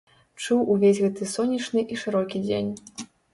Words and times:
Чуў 0.43 0.63
увесь 0.75 1.01
гэты 1.03 1.27
сонечны 1.33 1.85
і 1.97 1.99
шырокі 2.05 2.43
дзень. 2.47 2.73